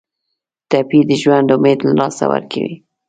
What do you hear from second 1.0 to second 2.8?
د ژوند امید له لاسه ورکوي.